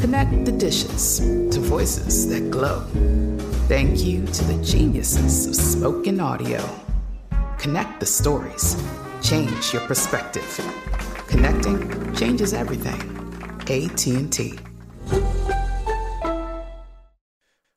Connect 0.00 0.44
the 0.44 0.52
dishes 0.52 1.20
to 1.20 1.58
voices 1.58 2.28
that 2.28 2.50
glow. 2.50 2.80
Thank 3.66 4.04
you 4.04 4.26
to 4.26 4.44
the 4.44 4.62
geniuses 4.62 5.46
of 5.46 5.56
spoken 5.56 6.20
audio. 6.20 6.62
Connect 7.58 7.98
the 7.98 8.06
stories. 8.06 8.76
Change 9.22 9.72
your 9.72 9.82
perspective. 9.82 10.44
Connecting 11.28 12.14
changes 12.14 12.52
everything. 12.52 13.00
AT&T. 13.62 14.58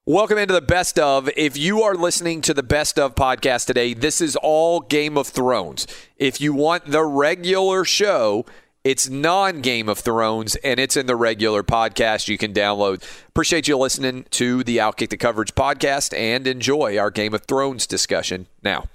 Welcome 0.06 0.40
into 0.40 0.54
the 0.54 0.62
best 0.62 1.00
of. 1.00 1.30
If 1.38 1.56
you 1.56 1.84
are 1.84 1.96
listening 1.96 2.42
to 2.42 2.54
the 2.54 2.64
best 2.64 3.00
of 3.00 3.16
podcast 3.16 3.68
today, 3.68 3.94
this 3.94 4.20
is 4.20 4.36
all 4.36 4.82
Game 4.82 5.18
of 5.18 5.28
Thrones. 5.28 5.88
If 6.18 6.42
you 6.42 6.54
want 6.54 6.86
the 6.88 7.04
regular 7.04 7.86
show, 7.86 8.46
it's 8.84 9.10
non 9.10 9.62
Game 9.62 9.90
of 9.90 10.00
Thrones 10.00 10.56
and 10.58 10.80
it's 10.80 10.96
in 10.96 11.06
the 11.06 11.16
regular 11.16 11.64
podcast 11.64 12.28
you 12.28 12.38
can 12.38 12.54
download. 12.54 13.04
Appreciate 13.28 13.68
you 13.68 13.78
listening 13.78 14.26
to 14.32 14.64
the 14.64 14.78
Outkick 14.78 15.10
the 15.10 15.18
Coverage 15.18 15.56
podcast 15.56 16.18
and 16.18 16.48
enjoy 16.48 16.98
our 16.98 17.12
Game 17.12 17.34
of 17.34 17.46
Thrones 17.46 17.86
discussion 17.86 18.48
now. 18.64 18.86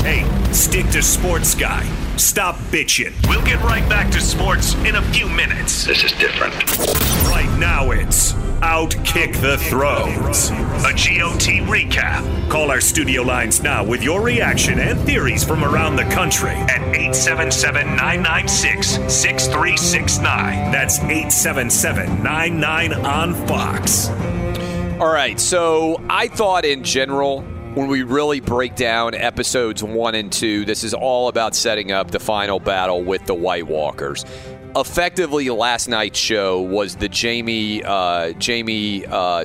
Hey, 0.00 0.24
stick 0.52 0.86
to 0.88 1.02
sports 1.02 1.54
guy. 1.54 2.03
Stop 2.16 2.56
bitching. 2.70 3.12
We'll 3.28 3.44
get 3.44 3.60
right 3.62 3.86
back 3.88 4.10
to 4.12 4.20
sports 4.20 4.74
in 4.84 4.96
a 4.96 5.02
few 5.12 5.28
minutes. 5.28 5.84
This 5.84 6.04
is 6.04 6.12
different. 6.12 6.54
Right 7.28 7.52
now 7.58 7.90
it's 7.90 8.32
Outkick 8.62 9.40
the 9.40 9.58
Thrones, 9.58 10.50
a 10.50 10.92
GOT 10.92 11.66
recap. 11.68 12.50
Call 12.50 12.70
our 12.70 12.80
studio 12.80 13.22
lines 13.22 13.62
now 13.62 13.84
with 13.84 14.02
your 14.02 14.22
reaction 14.22 14.78
and 14.78 14.98
theories 15.00 15.44
from 15.44 15.64
around 15.64 15.96
the 15.96 16.04
country 16.04 16.50
at 16.50 16.80
877 16.94 17.86
996 17.96 19.12
6369. 19.12 20.72
That's 20.72 21.00
877 21.00 22.22
99 22.22 22.92
on 23.04 23.34
Fox. 23.46 24.08
All 25.00 25.12
right, 25.12 25.38
so 25.40 26.00
I 26.08 26.28
thought 26.28 26.64
in 26.64 26.84
general, 26.84 27.44
when 27.74 27.88
we 27.88 28.04
really 28.04 28.38
break 28.40 28.76
down 28.76 29.14
episodes 29.14 29.82
one 29.82 30.14
and 30.14 30.32
two, 30.32 30.64
this 30.64 30.84
is 30.84 30.94
all 30.94 31.28
about 31.28 31.56
setting 31.56 31.90
up 31.90 32.10
the 32.10 32.20
final 32.20 32.60
battle 32.60 33.02
with 33.02 33.26
the 33.26 33.34
White 33.34 33.66
Walkers. 33.66 34.24
Effectively, 34.76 35.50
last 35.50 35.88
night's 35.88 36.18
show 36.18 36.60
was 36.60 36.96
the 36.96 37.08
Jaime 37.08 37.82
uh, 37.82 38.32
Jaime 38.44 39.04
uh, 39.06 39.44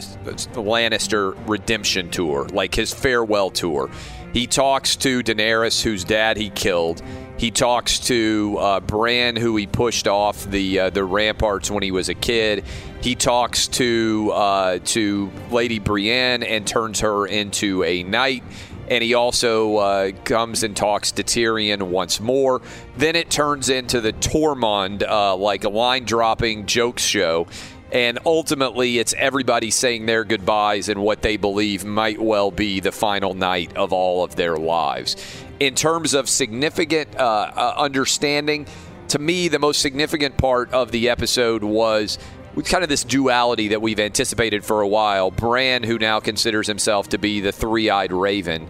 Lannister 0.54 1.36
redemption 1.48 2.10
tour, 2.10 2.48
like 2.50 2.74
his 2.74 2.94
farewell 2.94 3.50
tour. 3.50 3.90
He 4.34 4.46
talks 4.46 4.96
to 4.98 5.24
Daenerys, 5.24 5.82
whose 5.82 6.04
dad 6.04 6.38
he 6.38 6.52
killed. 6.52 7.02
He 7.38 7.50
talks 7.52 8.00
to 8.02 8.58
uh, 8.60 8.80
Bran, 8.82 9.36
who 9.36 9.56
he 9.56 9.66
pushed 9.66 10.08
off 10.08 10.44
the 10.46 10.80
uh, 10.80 10.90
the 10.92 11.04
ramparts 11.04 11.72
when 11.72 11.82
he 11.82 11.92
was 11.92 12.10
a 12.10 12.16
kid. 12.16 12.64
He 13.02 13.16
talks 13.16 13.68
to 13.70 14.32
uh, 14.34 14.80
to 14.86 15.32
Lady 15.52 15.80
Brienne 15.80 16.44
and 16.44 16.68
turns 16.68 17.00
her 17.00 17.26
into 17.26 17.84
a 17.84 18.04
knight. 18.04 18.44
And 18.90 19.04
he 19.04 19.14
also 19.14 19.78
uh, 19.78 20.12
comes 20.24 20.64
and 20.64 20.76
talks 20.76 21.12
to 21.14 21.24
Tyrion 21.24 21.84
once 21.84 22.20
more. 22.20 22.62
Then 22.98 23.16
it 23.16 23.30
turns 23.30 23.70
into 23.70 24.02
the 24.02 24.14
Tormund, 24.14 25.08
uh, 25.08 25.36
like 25.36 25.64
a 25.64 25.70
line 25.70 26.06
dropping 26.06 26.66
jokes 26.66 27.04
show. 27.04 27.48
And 27.92 28.20
ultimately, 28.26 29.00
it's 29.00 29.14
everybody 29.14 29.72
saying 29.72 30.06
their 30.06 30.24
goodbyes 30.24 30.90
and 30.90 31.02
what 31.02 31.22
they 31.22 31.38
believe 31.38 31.86
might 31.86 32.20
well 32.20 32.52
be 32.52 32.80
the 32.80 32.92
final 32.92 33.34
night 33.34 33.76
of 33.78 33.94
all 33.94 34.24
of 34.24 34.36
their 34.36 34.58
lives. 34.58 35.16
In 35.60 35.76
terms 35.76 36.14
of 36.14 36.30
significant 36.30 37.16
uh, 37.16 37.52
uh, 37.56 37.74
understanding, 37.78 38.68
to 39.10 39.20
me, 39.20 39.48
the 39.48 39.58
most 39.60 39.82
significant 39.82 40.38
part 40.38 40.72
of 40.72 40.92
the 40.92 41.10
episode 41.10 41.64
was 41.64 42.20
kind 42.64 42.84
of 42.84 42.90
this 42.90 43.04
duality 43.04 43.70
that 43.70 43.82
we've 43.82 44.00
anticipated 44.00 44.66
for 44.66 44.82
a 44.82 44.88
while. 44.88 45.32
Bran, 45.32 45.84
who 45.84 45.98
now 45.98 46.20
considers 46.20 46.68
himself 46.68 47.10
to 47.10 47.18
be 47.18 47.40
the 47.40 47.52
three 47.52 47.90
eyed 47.90 48.12
raven, 48.12 48.68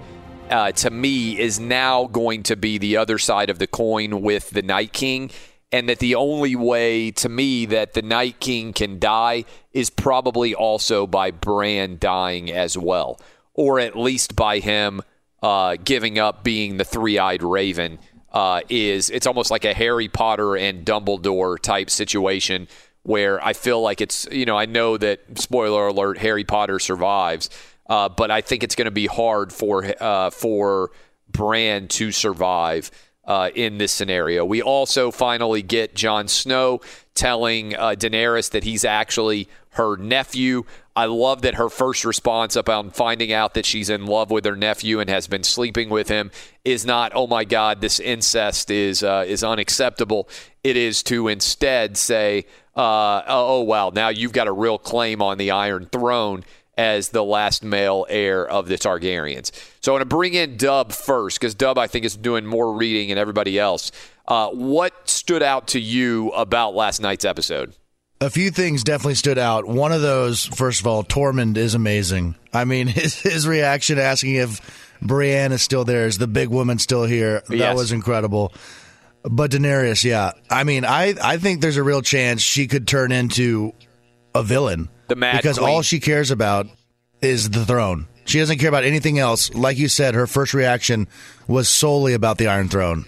uh, 0.50 0.72
to 0.74 0.90
me, 0.90 1.40
is 1.40 1.60
now 1.60 2.08
going 2.08 2.44
to 2.44 2.56
be 2.56 2.78
the 2.78 2.98
other 2.98 3.18
side 3.18 3.50
of 3.50 3.60
the 3.60 3.68
coin 3.68 4.22
with 4.22 4.50
the 4.50 4.62
Night 4.62 4.94
King. 4.94 5.32
And 5.72 5.88
that 5.88 6.00
the 6.00 6.16
only 6.16 6.56
way, 6.56 7.12
to 7.12 7.30
me, 7.30 7.68
that 7.68 7.94
the 7.94 8.02
Night 8.02 8.40
King 8.40 8.74
can 8.74 8.98
die 8.98 9.46
is 9.72 9.90
probably 9.92 10.56
also 10.56 11.06
by 11.06 11.30
Bran 11.30 11.98
dying 12.00 12.52
as 12.52 12.76
well, 12.76 13.20
or 13.54 13.80
at 13.80 13.96
least 13.96 14.36
by 14.36 14.60
him 14.60 15.02
uh, 15.44 15.78
giving 15.84 16.18
up 16.18 16.44
being 16.44 16.78
the 16.78 16.86
three 16.86 17.20
eyed 17.20 17.44
raven. 17.44 18.00
Uh, 18.32 18.62
is 18.70 19.10
it's 19.10 19.26
almost 19.26 19.50
like 19.50 19.66
a 19.66 19.74
Harry 19.74 20.08
Potter 20.08 20.56
and 20.56 20.86
Dumbledore 20.86 21.60
type 21.60 21.90
situation 21.90 22.68
where 23.04 23.44
I 23.44 23.54
feel 23.54 23.82
like 23.82 24.02
it's 24.02 24.28
you 24.32 24.46
know 24.46 24.58
I 24.58 24.66
know 24.66 24.98
that 24.98 25.22
spoiler 25.36 25.88
alert 25.88 26.18
Harry 26.18 26.44
Potter 26.44 26.80
survives, 26.80 27.50
uh, 27.90 28.10
but 28.10 28.32
I 28.32 28.42
think 28.42 28.64
it's 28.64 28.76
going 28.76 28.86
to 28.86 28.92
be 28.92 29.08
hard 29.08 29.52
for 29.54 29.86
uh, 30.02 30.30
for 30.30 30.92
Bran 31.30 31.88
to 31.90 32.12
survive. 32.12 32.92
Uh, 33.26 33.52
in 33.54 33.78
this 33.78 33.92
scenario, 33.92 34.44
we 34.44 34.60
also 34.60 35.12
finally 35.12 35.62
get 35.62 35.94
Jon 35.94 36.28
Snow 36.28 36.82
telling 37.14 37.76
uh, 37.76 37.90
Daenerys 37.90 38.50
that 38.52 38.64
he's 38.64 38.84
actually 38.84 39.48
her 39.74 39.98
nephew. 39.98 40.64
I 41.00 41.06
love 41.06 41.44
that 41.44 41.56
her 41.56 41.70
first 41.70 42.04
response 42.04 42.58
upon 42.58 42.90
finding 42.90 43.32
out 43.32 43.54
that 43.54 43.66
she's 43.66 43.90
in 43.90 44.06
love 44.06 44.32
with 44.32 44.44
her 44.44 44.58
nephew 44.58 45.00
and 45.00 45.10
has 45.10 45.28
been 45.28 45.44
sleeping 45.44 45.90
with 45.90 46.10
him 46.10 46.30
is 46.66 46.86
not, 46.86 47.14
"Oh 47.16 47.26
my 47.26 47.46
God, 47.46 47.80
this 47.80 48.02
incest 48.02 48.70
is 48.70 49.02
uh, 49.02 49.24
is 49.26 49.42
unacceptable." 49.42 50.28
It 50.62 50.76
is 50.76 51.02
to 51.04 51.30
instead 51.30 51.96
say, 51.96 52.46
uh, 52.76 53.22
"Oh 53.28 53.62
wow, 53.62 53.92
now 53.96 54.10
you've 54.10 54.34
got 54.34 54.50
a 54.50 54.52
real 54.52 54.78
claim 54.78 55.22
on 55.22 55.38
the 55.38 55.52
Iron 55.52 55.86
Throne." 55.86 56.44
As 56.78 57.10
the 57.10 57.26
last 57.26 57.62
male 57.62 58.06
heir 58.08 58.48
of 58.48 58.70
the 58.70 58.76
Targaryens. 58.76 59.52
So 59.82 59.92
I 59.92 59.94
want 59.96 60.02
to 60.04 60.16
bring 60.16 60.34
in 60.34 60.56
Dub 60.56 60.94
first 60.94 61.38
because 61.38 61.54
Dub, 61.54 61.78
I 61.78 61.88
think, 61.88 62.06
is 62.06 62.16
doing 62.16 62.46
more 62.46 62.74
reading 62.74 63.10
than 63.10 63.18
everybody 63.18 63.60
else. 63.60 63.92
Uh, 64.26 64.48
what 64.52 65.10
stood 65.10 65.44
out 65.44 65.68
to 65.70 65.80
you 65.82 66.30
about 66.30 66.76
last 66.76 67.02
night's 67.02 67.26
episode? 67.26 67.74
A 68.22 68.30
few 68.30 68.52
things 68.52 68.84
definitely 68.84 69.16
stood 69.16 69.38
out. 69.38 69.66
One 69.66 69.94
of 69.94 70.02
those, 70.02 70.46
first 70.46 70.82
of 70.82 70.88
all, 70.88 71.04
Tormund 71.06 71.56
is 71.56 71.74
amazing. 71.74 72.36
I 72.54 72.66
mean, 72.66 72.88
his, 72.88 73.16
his 73.20 73.48
reaction 73.48 73.98
asking 73.98 74.36
if 74.36 74.96
Brienne 75.02 75.54
is 75.54 75.62
still 75.62 75.86
there, 75.86 76.06
is 76.06 76.18
the 76.18 76.28
big 76.28 76.50
woman 76.50 76.80
still 76.80 77.06
here? 77.06 77.42
That 77.48 77.58
Yes. 77.58 77.78
was 77.78 77.92
incredible. 77.94 78.54
But 79.24 79.52
Daenerys, 79.52 80.04
yeah. 80.04 80.32
I 80.50 80.64
mean, 80.66 80.84
I, 80.86 81.14
I 81.22 81.38
think 81.38 81.62
there's 81.62 81.78
a 81.78 81.84
real 81.84 82.02
chance 82.02 82.42
she 82.42 82.68
could 82.68 82.88
turn 82.88 83.12
into 83.14 83.74
a 84.36 84.44
villain. 84.44 84.90
The 85.08 85.16
Mad 85.16 85.38
Because 85.38 85.58
Queen. 85.58 85.70
all 85.70 85.82
she 85.82 86.00
cares 86.00 86.30
about 86.32 86.68
is 87.22 87.50
the 87.50 87.66
throne. 87.66 88.08
She 88.26 88.40
doesn't 88.40 88.60
care 88.60 88.70
about 88.70 88.84
anything 88.84 89.18
else. 89.18 89.54
Like 89.54 89.78
you 89.78 89.88
said, 89.88 90.14
her 90.14 90.28
first 90.28 90.54
reaction 90.54 91.08
was 91.48 91.68
solely 91.68 92.14
about 92.14 92.38
the 92.38 92.48
Iron 92.48 92.70
Throne. 92.70 93.06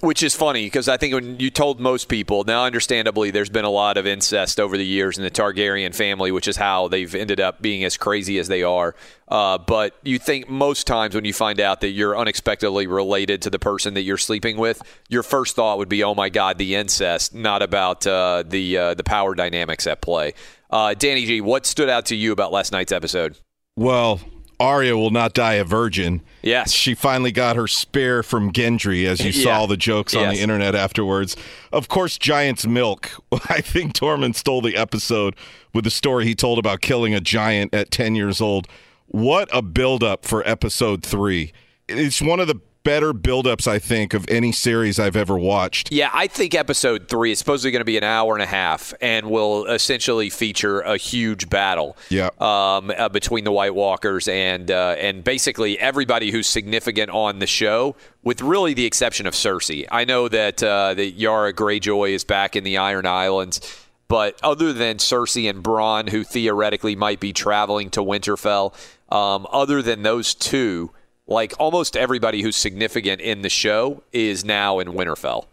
Which 0.00 0.22
is 0.22 0.34
funny 0.34 0.64
because 0.64 0.88
I 0.88 0.96
think 0.96 1.12
when 1.12 1.38
you 1.38 1.50
told 1.50 1.78
most 1.78 2.08
people, 2.08 2.42
now 2.44 2.64
understandably, 2.64 3.30
there's 3.30 3.50
been 3.50 3.66
a 3.66 3.70
lot 3.70 3.98
of 3.98 4.06
incest 4.06 4.58
over 4.58 4.78
the 4.78 4.86
years 4.86 5.18
in 5.18 5.24
the 5.24 5.30
Targaryen 5.30 5.94
family, 5.94 6.32
which 6.32 6.48
is 6.48 6.56
how 6.56 6.88
they've 6.88 7.14
ended 7.14 7.38
up 7.38 7.60
being 7.60 7.84
as 7.84 7.98
crazy 7.98 8.38
as 8.38 8.48
they 8.48 8.62
are. 8.62 8.94
Uh, 9.28 9.58
but 9.58 9.94
you 10.02 10.18
think 10.18 10.48
most 10.48 10.86
times 10.86 11.14
when 11.14 11.26
you 11.26 11.34
find 11.34 11.60
out 11.60 11.82
that 11.82 11.90
you're 11.90 12.16
unexpectedly 12.16 12.86
related 12.86 13.42
to 13.42 13.50
the 13.50 13.58
person 13.58 13.92
that 13.92 14.00
you're 14.00 14.16
sleeping 14.16 14.56
with, 14.56 14.80
your 15.10 15.22
first 15.22 15.54
thought 15.54 15.76
would 15.76 15.90
be, 15.90 16.02
"Oh 16.02 16.14
my 16.14 16.30
God, 16.30 16.56
the 16.56 16.76
incest," 16.76 17.34
not 17.34 17.60
about 17.60 18.06
uh, 18.06 18.42
the 18.46 18.78
uh, 18.78 18.94
the 18.94 19.04
power 19.04 19.34
dynamics 19.34 19.86
at 19.86 20.00
play. 20.00 20.32
Uh, 20.70 20.94
Danny 20.94 21.26
G, 21.26 21.42
what 21.42 21.66
stood 21.66 21.90
out 21.90 22.06
to 22.06 22.16
you 22.16 22.32
about 22.32 22.52
last 22.52 22.72
night's 22.72 22.92
episode? 22.92 23.36
Well, 23.76 24.20
Arya 24.60 24.96
will 24.96 25.10
not 25.10 25.32
die 25.32 25.54
a 25.54 25.64
virgin. 25.64 26.20
Yes. 26.42 26.70
She 26.72 26.94
finally 26.94 27.32
got 27.32 27.56
her 27.56 27.66
spare 27.66 28.22
from 28.22 28.52
Gendry, 28.52 29.06
as 29.06 29.20
you 29.20 29.30
Yeah. 29.34 29.42
saw 29.44 29.66
the 29.66 29.76
jokes 29.76 30.14
on 30.14 30.22
Yes. 30.24 30.36
the 30.36 30.42
internet 30.42 30.74
afterwards. 30.74 31.34
Of 31.72 31.88
course, 31.88 32.18
Giant's 32.18 32.66
Milk. 32.66 33.10
I 33.48 33.60
think 33.62 33.94
Tormund 33.94 34.34
stole 34.36 34.60
the 34.60 34.76
episode 34.76 35.34
with 35.74 35.84
the 35.84 35.90
story 35.90 36.26
he 36.26 36.34
told 36.34 36.58
about 36.58 36.82
killing 36.82 37.14
a 37.14 37.20
giant 37.20 37.74
at 37.74 37.90
10 37.90 38.14
years 38.14 38.40
old. 38.40 38.68
What 39.06 39.48
a 39.52 39.62
buildup 39.62 40.24
for 40.26 40.46
episode 40.46 41.02
three. 41.02 41.52
It's 41.88 42.22
one 42.22 42.38
of 42.38 42.46
the 42.46 42.60
better 42.82 43.12
buildups, 43.12 43.66
I 43.66 43.78
think, 43.78 44.14
of 44.14 44.24
any 44.28 44.52
series 44.52 44.98
I've 44.98 45.16
ever 45.16 45.38
watched. 45.38 45.92
Yeah, 45.92 46.10
I 46.12 46.26
think 46.26 46.54
episode 46.54 47.08
three 47.08 47.32
is 47.32 47.38
supposedly 47.38 47.70
going 47.72 47.80
to 47.80 47.84
be 47.84 47.98
an 47.98 48.04
hour 48.04 48.34
and 48.34 48.42
a 48.42 48.46
half 48.46 48.94
and 49.00 49.30
will 49.30 49.66
essentially 49.66 50.30
feature 50.30 50.80
a 50.80 50.96
huge 50.96 51.50
battle 51.50 51.96
Yeah. 52.08 52.30
um, 52.38 52.90
uh, 52.96 53.08
between 53.08 53.44
the 53.44 53.52
White 53.52 53.74
Walkers 53.74 54.28
and 54.28 54.70
uh, 54.70 54.96
and 54.98 55.22
basically 55.24 55.78
everybody 55.78 56.30
who's 56.30 56.46
significant 56.46 57.10
on 57.10 57.38
the 57.38 57.46
show, 57.46 57.96
with 58.22 58.40
really 58.40 58.74
the 58.74 58.86
exception 58.86 59.26
of 59.26 59.34
Cersei. 59.34 59.86
I 59.90 60.04
know 60.04 60.28
that 60.28 60.62
uh, 60.62 60.94
that 60.94 61.10
Yara 61.12 61.52
Greyjoy 61.52 62.10
is 62.10 62.24
back 62.24 62.56
in 62.56 62.64
the 62.64 62.78
Iron 62.78 63.06
Islands. 63.06 63.60
But 64.08 64.40
other 64.42 64.72
than 64.72 64.96
Cersei 64.96 65.48
and 65.48 65.62
Bronn, 65.62 66.08
who 66.08 66.24
theoretically 66.24 66.96
might 66.96 67.20
be 67.20 67.32
traveling 67.32 67.90
to 67.90 68.00
Winterfell, 68.00 68.74
um, 69.14 69.46
other 69.52 69.82
than 69.82 70.02
those 70.02 70.34
two, 70.34 70.90
like 71.30 71.54
almost 71.58 71.96
everybody 71.96 72.42
who's 72.42 72.56
significant 72.56 73.20
in 73.20 73.42
the 73.42 73.48
show 73.48 74.02
is 74.12 74.44
now 74.44 74.80
in 74.80 74.88
Winterfell. 74.88 75.46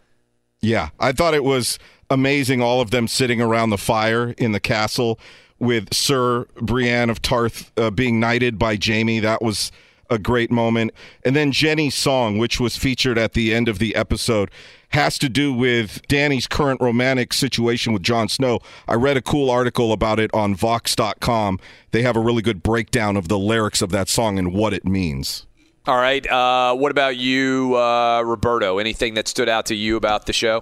Yeah, 0.60 0.90
I 0.98 1.12
thought 1.12 1.34
it 1.34 1.44
was 1.44 1.78
amazing. 2.10 2.60
All 2.60 2.80
of 2.80 2.90
them 2.90 3.06
sitting 3.06 3.40
around 3.40 3.70
the 3.70 3.78
fire 3.78 4.34
in 4.36 4.52
the 4.52 4.60
castle 4.60 5.18
with 5.60 5.94
Sir 5.94 6.46
Brienne 6.60 7.10
of 7.10 7.22
Tarth 7.22 7.70
uh, 7.78 7.90
being 7.90 8.18
knighted 8.18 8.58
by 8.58 8.76
Jaime. 8.82 9.20
That 9.20 9.40
was 9.40 9.70
a 10.10 10.18
great 10.18 10.50
moment. 10.50 10.92
And 11.24 11.36
then 11.36 11.52
Jenny's 11.52 11.94
song, 11.94 12.38
which 12.38 12.58
was 12.58 12.76
featured 12.76 13.18
at 13.18 13.34
the 13.34 13.54
end 13.54 13.68
of 13.68 13.78
the 13.78 13.94
episode, 13.94 14.50
has 14.90 15.18
to 15.18 15.28
do 15.28 15.52
with 15.52 16.00
Dany's 16.08 16.46
current 16.46 16.80
romantic 16.80 17.32
situation 17.32 17.92
with 17.92 18.02
Jon 18.02 18.28
Snow. 18.28 18.60
I 18.88 18.94
read 18.94 19.16
a 19.16 19.22
cool 19.22 19.50
article 19.50 19.92
about 19.92 20.18
it 20.18 20.32
on 20.32 20.54
Vox.com. 20.54 21.60
They 21.90 22.02
have 22.02 22.16
a 22.16 22.20
really 22.20 22.42
good 22.42 22.62
breakdown 22.62 23.16
of 23.16 23.28
the 23.28 23.38
lyrics 23.38 23.82
of 23.82 23.90
that 23.90 24.08
song 24.08 24.38
and 24.38 24.54
what 24.54 24.72
it 24.72 24.84
means. 24.86 25.46
All 25.88 25.96
right. 25.96 26.24
Uh, 26.30 26.74
what 26.74 26.90
about 26.90 27.16
you, 27.16 27.74
uh, 27.76 28.20
Roberto? 28.22 28.76
Anything 28.78 29.14
that 29.14 29.26
stood 29.26 29.48
out 29.48 29.66
to 29.66 29.74
you 29.74 29.96
about 29.96 30.26
the 30.26 30.34
show? 30.34 30.60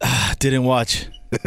Didn't 0.38 0.64
watch. 0.64 1.06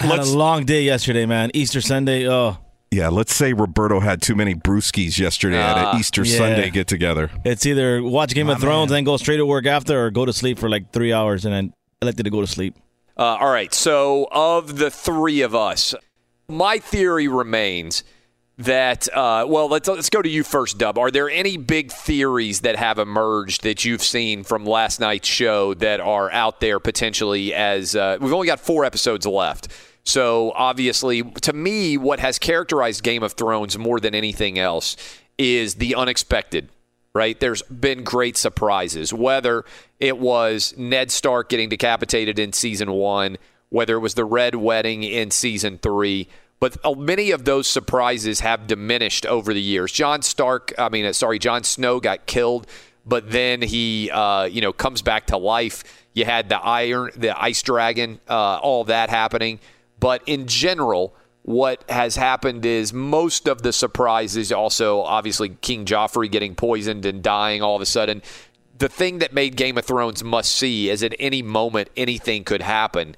Had 0.00 0.20
a 0.20 0.24
long 0.24 0.64
day 0.64 0.82
yesterday, 0.84 1.26
man. 1.26 1.50
Easter 1.54 1.80
Sunday. 1.80 2.28
Oh, 2.28 2.56
Yeah, 2.92 3.08
let's 3.08 3.34
say 3.34 3.52
Roberto 3.52 3.98
had 4.00 4.22
too 4.22 4.34
many 4.36 4.54
brewskis 4.54 5.18
yesterday 5.18 5.58
at 5.58 5.76
Ah, 5.76 5.92
an 5.92 5.98
Easter 6.00 6.24
yeah. 6.24 6.38
Sunday 6.38 6.70
get 6.70 6.86
together. 6.86 7.30
it's 7.44 7.66
either 7.66 8.00
watch 8.02 8.32
Game 8.34 8.46
My 8.46 8.54
of 8.54 8.60
Thrones 8.60 8.90
man. 8.90 8.98
and 8.98 9.06
then 9.08 9.12
go 9.12 9.16
straight 9.16 9.36
to 9.38 9.44
work 9.46 9.66
after, 9.66 10.06
or 10.06 10.10
go 10.10 10.24
to 10.24 10.32
sleep 10.32 10.58
for 10.58 10.68
like 10.70 10.92
three 10.92 11.12
hours 11.12 11.44
and 11.44 11.52
then 11.52 11.72
elected 12.00 12.24
to 12.24 12.30
go 12.30 12.40
to 12.40 12.46
sleep. 12.46 12.76
Uh, 13.18 13.36
all 13.40 13.50
right. 13.50 13.74
So, 13.74 14.26
of 14.32 14.78
the 14.78 14.90
three 14.90 15.42
of 15.42 15.54
us, 15.54 15.94
my 16.48 16.78
theory 16.78 17.28
remains 17.28 18.02
that. 18.64 19.08
Uh, 19.14 19.44
well, 19.48 19.68
let's 19.68 19.88
let's 19.88 20.10
go 20.10 20.22
to 20.22 20.28
you 20.28 20.44
first, 20.44 20.78
Dub. 20.78 20.98
Are 20.98 21.10
there 21.10 21.28
any 21.28 21.56
big 21.56 21.92
theories 21.92 22.60
that 22.60 22.76
have 22.76 22.98
emerged 22.98 23.62
that 23.62 23.84
you've 23.84 24.02
seen 24.02 24.44
from 24.44 24.64
last 24.64 25.00
night's 25.00 25.28
show 25.28 25.74
that 25.74 26.00
are 26.00 26.30
out 26.30 26.60
there 26.60 26.80
potentially? 26.80 27.54
As 27.54 27.96
uh, 27.96 28.18
we've 28.20 28.32
only 28.32 28.46
got 28.46 28.60
four 28.60 28.84
episodes 28.84 29.26
left. 29.26 29.68
So 30.04 30.52
obviously, 30.54 31.22
to 31.22 31.52
me, 31.52 31.96
what 31.98 32.20
has 32.20 32.38
characterized 32.38 33.02
Game 33.02 33.22
of 33.22 33.32
Thrones 33.34 33.76
more 33.76 34.00
than 34.00 34.14
anything 34.14 34.58
else 34.58 34.96
is 35.38 35.76
the 35.76 35.94
unexpected 35.94 36.68
right? 37.14 37.38
There's 37.40 37.62
been 37.62 38.04
great 38.04 38.36
surprises, 38.36 39.12
whether 39.12 39.64
it 39.98 40.18
was 40.18 40.74
Ned 40.76 41.10
Stark 41.10 41.48
getting 41.48 41.68
decapitated 41.68 42.38
in 42.38 42.52
season 42.52 42.92
one, 42.92 43.36
whether 43.68 43.96
it 43.96 44.00
was 44.00 44.14
the 44.14 44.24
Red 44.24 44.54
Wedding 44.54 45.02
in 45.02 45.30
season 45.30 45.78
three. 45.78 46.28
But 46.60 46.76
uh, 46.84 46.92
many 46.92 47.30
of 47.30 47.46
those 47.46 47.66
surprises 47.66 48.40
have 48.40 48.66
diminished 48.66 49.24
over 49.24 49.54
the 49.54 49.62
years. 49.62 49.90
Jon 49.90 50.20
Stark, 50.20 50.74
I 50.78 50.90
mean, 50.90 51.06
uh, 51.06 51.12
sorry, 51.14 51.38
Jon 51.38 51.64
Snow 51.64 52.00
got 52.00 52.26
killed, 52.26 52.66
but 53.06 53.30
then 53.30 53.62
he, 53.62 54.10
uh, 54.10 54.44
you 54.44 54.60
know, 54.60 54.72
comes 54.72 55.00
back 55.00 55.26
to 55.28 55.38
life. 55.38 56.06
You 56.12 56.26
had 56.26 56.50
the 56.50 56.60
iron, 56.60 57.12
the 57.16 57.40
ice 57.40 57.62
dragon, 57.62 58.20
uh, 58.28 58.58
all 58.58 58.84
that 58.84 59.08
happening. 59.08 59.58
But 59.98 60.22
in 60.26 60.46
general, 60.46 61.14
what 61.42 61.82
has 61.88 62.16
happened 62.16 62.66
is 62.66 62.92
most 62.92 63.48
of 63.48 63.62
the 63.62 63.72
surprises 63.72 64.52
also 64.52 65.00
obviously 65.00 65.50
King 65.60 65.86
Joffrey 65.86 66.30
getting 66.30 66.54
poisoned 66.54 67.06
and 67.06 67.22
dying 67.22 67.62
all 67.62 67.76
of 67.76 67.82
a 67.82 67.86
sudden. 67.86 68.22
The 68.76 68.88
thing 68.88 69.18
that 69.18 69.32
made 69.32 69.56
Game 69.56 69.78
of 69.78 69.84
Thrones 69.84 70.22
must 70.22 70.54
see 70.54 70.90
is 70.90 71.02
at 71.02 71.14
any 71.18 71.42
moment 71.42 71.88
anything 71.96 72.44
could 72.44 72.62
happen. 72.62 73.16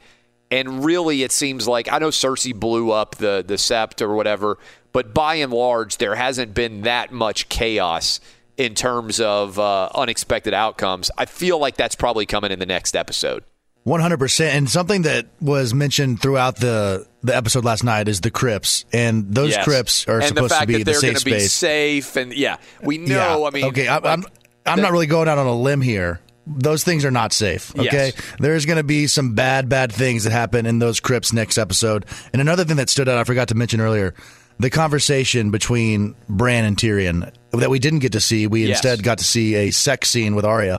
And 0.52 0.84
really 0.84 1.22
it 1.24 1.32
seems 1.32 1.66
like 1.66 1.90
I 1.90 1.98
know 1.98 2.10
Cersei 2.10 2.54
blew 2.54 2.90
up 2.92 3.16
the 3.16 3.42
the 3.44 3.54
sept 3.54 4.02
or 4.02 4.14
whatever, 4.14 4.58
but 4.92 5.14
by 5.14 5.36
and 5.36 5.50
large 5.52 5.96
there 5.96 6.14
hasn't 6.14 6.52
been 6.54 6.82
that 6.82 7.10
much 7.10 7.48
chaos 7.48 8.20
in 8.58 8.74
terms 8.74 9.18
of 9.18 9.58
uh, 9.58 9.88
unexpected 9.94 10.52
outcomes. 10.52 11.10
I 11.16 11.24
feel 11.24 11.58
like 11.58 11.76
that's 11.76 11.94
probably 11.96 12.26
coming 12.26 12.52
in 12.52 12.58
the 12.58 12.66
next 12.66 12.94
episode. 12.94 13.44
One 13.84 14.00
hundred 14.00 14.18
percent, 14.18 14.54
and 14.54 14.70
something 14.70 15.02
that 15.02 15.26
was 15.40 15.74
mentioned 15.74 16.20
throughout 16.22 16.56
the 16.56 17.06
the 17.22 17.34
episode 17.34 17.64
last 17.64 17.82
night 17.82 18.06
is 18.06 18.20
the 18.20 18.30
crypts, 18.30 18.84
and 18.92 19.34
those 19.34 19.52
Yes. 19.52 19.64
crypts 19.64 20.06
are 20.06 20.18
and 20.20 20.28
supposed 20.28 20.54
to 20.54 20.66
be 20.66 20.76
the 20.78 20.84
they're 20.84 20.94
safe 20.94 21.14
gonna 21.14 21.24
be 21.24 21.30
space. 21.40 21.52
safe 21.52 22.16
and 22.16 22.32
yeah, 22.34 22.58
we 22.82 22.98
know. 22.98 23.40
Yeah. 23.40 23.46
I 23.46 23.50
mean, 23.50 23.64
okay, 23.64 23.88
I'm, 23.88 24.02
like, 24.02 24.18
I'm, 24.18 24.24
I'm 24.66 24.80
not 24.82 24.92
really 24.92 25.06
going 25.06 25.26
out 25.28 25.38
on 25.38 25.46
a 25.48 25.56
limb 25.56 25.80
here. 25.80 26.20
Those 26.46 26.82
things 26.82 27.04
are 27.04 27.10
not 27.10 27.32
safe. 27.32 27.72
Okay, 27.78 28.06
Yes. 28.06 28.22
there's 28.40 28.66
going 28.66 28.78
to 28.78 28.82
be 28.84 29.06
some 29.06 29.34
bad, 29.34 29.68
bad 29.68 29.92
things 29.92 30.24
that 30.24 30.30
happen 30.32 30.66
in 30.66 30.78
those 30.80 30.98
crypts 31.00 31.32
next 31.32 31.56
episode. 31.56 32.04
And 32.32 32.42
another 32.42 32.64
thing 32.64 32.76
that 32.78 32.88
stood 32.90 33.08
out, 33.08 33.18
I 33.18 33.24
forgot 33.24 33.48
to 33.48 33.54
mention 33.54 33.80
earlier, 33.80 34.14
the 34.58 34.68
conversation 34.70 35.50
between 35.50 36.14
Bran 36.28 36.64
and 36.64 36.76
Tyrion 36.76 37.32
that 37.52 37.70
we 37.70 37.78
didn't 37.78 38.00
get 38.00 38.12
to 38.12 38.20
see. 38.20 38.46
We 38.46 38.66
Yes. 38.66 38.78
instead 38.78 39.02
got 39.02 39.18
to 39.18 39.24
see 39.24 39.54
a 39.54 39.70
sex 39.70 40.10
scene 40.10 40.34
with 40.34 40.44
Arya. 40.44 40.78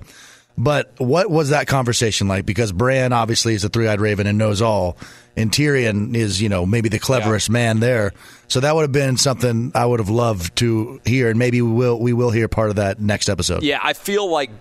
But 0.58 0.92
what 1.00 1.32
was 1.32 1.50
that 1.50 1.66
conversation 1.66 2.28
like? 2.28 2.46
Because 2.46 2.72
Bran 2.72 3.12
obviously 3.12 3.56
is 3.56 3.64
a 3.64 3.70
three-eyed 3.70 4.00
raven 4.00 4.28
and 4.28 4.38
knows 4.38 4.62
all, 4.62 4.98
and 5.36 5.52
Tyrion 5.52 6.16
is, 6.16 6.40
you 6.42 6.48
know, 6.50 6.64
maybe 6.66 6.90
the 6.90 7.00
cleverest 7.00 7.50
man 7.50 7.80
there. 7.80 8.12
So 8.50 8.60
that 8.60 8.76
would 8.76 8.84
have 8.84 8.92
been 8.92 9.18
something 9.18 9.72
I 9.74 9.86
would 9.88 10.00
have 10.00 10.10
loved 10.12 10.56
to 10.58 11.02
hear, 11.06 11.30
and 11.30 11.40
maybe 11.40 11.60
we 11.64 11.72
will 11.72 12.00
we 12.00 12.14
will 12.14 12.30
hear 12.30 12.48
part 12.48 12.70
of 12.70 12.76
that 12.76 13.00
next 13.00 13.30
episode. 13.30 13.64
Yeah, 13.64 13.80
I 13.82 13.94
feel 13.94 14.30
like 14.30 14.52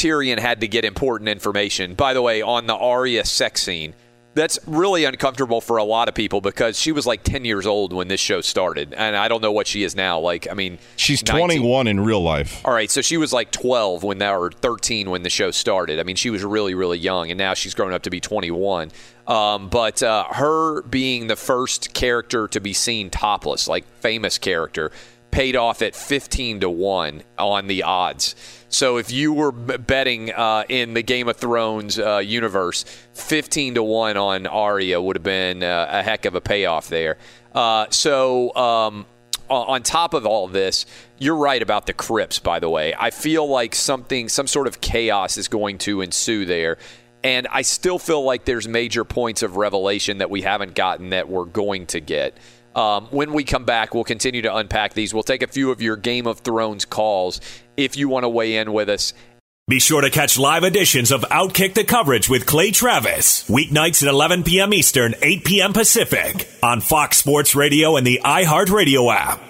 Tyrion 0.00 0.38
had 0.38 0.62
to 0.62 0.68
get 0.68 0.86
important 0.86 1.28
information. 1.28 1.94
By 1.94 2.14
the 2.14 2.22
way, 2.22 2.40
on 2.40 2.66
the 2.66 2.74
Arya 2.74 3.26
sex 3.26 3.62
scene, 3.62 3.94
that's 4.32 4.58
really 4.66 5.04
uncomfortable 5.04 5.60
for 5.60 5.76
a 5.76 5.84
lot 5.84 6.08
of 6.08 6.14
people 6.14 6.40
because 6.40 6.78
she 6.78 6.90
was 6.90 7.06
like 7.06 7.22
10 7.22 7.44
years 7.44 7.66
old 7.66 7.92
when 7.92 8.08
this 8.08 8.20
show 8.20 8.40
started. 8.40 8.94
And 8.94 9.14
I 9.14 9.28
don't 9.28 9.42
know 9.42 9.52
what 9.52 9.66
she 9.66 9.82
is 9.82 9.94
now. 9.94 10.18
Like, 10.18 10.48
I 10.50 10.54
mean, 10.54 10.78
She's 10.96 11.22
19 11.22 11.58
21 11.58 11.86
in 11.86 12.00
real 12.00 12.22
life. 12.22 12.62
All 12.64 12.72
right, 12.72 12.90
so 12.90 13.02
she 13.02 13.18
was 13.18 13.32
like 13.34 13.50
12 13.50 14.02
when 14.02 14.18
that, 14.18 14.32
or 14.32 14.50
13 14.50 15.10
when 15.10 15.22
the 15.22 15.30
show 15.30 15.50
started. 15.50 16.00
I 16.00 16.04
mean, 16.04 16.16
she 16.16 16.30
was 16.30 16.44
really, 16.44 16.74
really 16.74 16.98
young, 16.98 17.30
and 17.30 17.36
now 17.36 17.52
she's 17.52 17.74
grown 17.74 17.92
up 17.92 18.02
to 18.04 18.10
be 18.10 18.20
21. 18.20 18.92
Um, 19.26 19.68
but 19.68 20.02
uh, 20.02 20.24
her 20.30 20.80
being 20.82 21.26
the 21.26 21.36
first 21.36 21.92
character 21.92 22.48
to 22.48 22.60
be 22.60 22.72
seen 22.72 23.10
topless, 23.10 23.68
like 23.68 23.84
famous 24.00 24.38
character, 24.38 24.92
paid 25.30 25.56
off 25.56 25.82
at 25.82 25.94
15 25.94 26.60
to 26.60 26.70
1 26.70 27.22
on 27.38 27.66
the 27.66 27.82
odds. 27.82 28.34
So 28.68 28.98
if 28.98 29.10
you 29.10 29.32
were 29.32 29.52
betting 29.52 30.32
uh, 30.32 30.64
in 30.68 30.94
the 30.94 31.02
Game 31.02 31.28
of 31.28 31.36
Thrones 31.36 31.98
uh, 31.98 32.18
universe, 32.18 32.84
15 33.14 33.74
to 33.74 33.82
1 33.82 34.16
on 34.16 34.46
Arya 34.46 35.00
would 35.00 35.16
have 35.16 35.22
been 35.22 35.62
uh, 35.62 35.88
a 35.90 36.02
heck 36.02 36.24
of 36.24 36.34
a 36.34 36.40
payoff 36.40 36.88
there. 36.88 37.18
Uh, 37.52 37.86
so 37.90 38.54
um, 38.54 39.06
on 39.48 39.82
top 39.82 40.14
of 40.14 40.24
all 40.24 40.46
this, 40.46 40.86
you're 41.18 41.36
right 41.36 41.60
about 41.60 41.86
the 41.86 41.92
crypts, 41.92 42.38
by 42.38 42.60
the 42.60 42.70
way. 42.70 42.94
I 42.98 43.10
feel 43.10 43.48
like 43.48 43.74
something, 43.74 44.28
some 44.28 44.46
sort 44.46 44.68
of 44.68 44.80
chaos 44.80 45.36
is 45.36 45.48
going 45.48 45.78
to 45.78 46.00
ensue 46.00 46.44
there. 46.44 46.78
And 47.22 47.46
I 47.50 47.62
still 47.62 47.98
feel 47.98 48.22
like 48.22 48.44
there's 48.44 48.66
major 48.66 49.04
points 49.04 49.42
of 49.42 49.56
revelation 49.56 50.18
that 50.18 50.30
we 50.30 50.42
haven't 50.42 50.74
gotten 50.74 51.10
that 51.10 51.28
we're 51.28 51.44
going 51.44 51.86
to 51.86 52.00
get. 52.00 52.38
Um, 52.80 53.08
when 53.10 53.34
we 53.34 53.44
come 53.44 53.66
back, 53.66 53.92
we'll 53.94 54.04
continue 54.04 54.40
to 54.40 54.56
unpack 54.56 54.94
these. 54.94 55.12
We'll 55.12 55.22
take 55.22 55.42
a 55.42 55.46
few 55.46 55.70
of 55.70 55.82
your 55.82 55.96
Game 55.96 56.26
of 56.26 56.40
Thrones 56.40 56.86
calls 56.86 57.38
if 57.76 57.94
you 57.94 58.08
want 58.08 58.24
to 58.24 58.28
weigh 58.30 58.56
in 58.56 58.72
with 58.72 58.88
us. 58.88 59.12
Be 59.68 59.78
sure 59.80 60.00
to 60.00 60.08
catch 60.08 60.38
live 60.38 60.64
editions 60.64 61.12
of 61.12 61.20
Outkick 61.30 61.74
the 61.74 61.84
Coverage 61.84 62.30
with 62.30 62.46
Clay 62.46 62.70
Travis, 62.70 63.46
weeknights 63.48 64.02
at 64.02 64.08
11 64.08 64.44
p.m. 64.44 64.72
Eastern, 64.72 65.14
8 65.20 65.44
p.m. 65.44 65.72
Pacific, 65.74 66.48
on 66.62 66.80
Fox 66.80 67.18
Sports 67.18 67.54
Radio 67.54 67.96
and 67.96 68.06
the 68.06 68.20
iHeartRadio 68.24 69.14
app. 69.14 69.49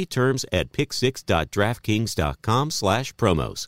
terms 0.05 0.45
at 0.51 0.71
pick6.draftkings.com 0.71 2.71
slash 2.71 3.13
promos. 3.13 3.67